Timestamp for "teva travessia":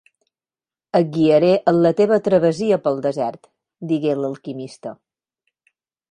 1.99-2.79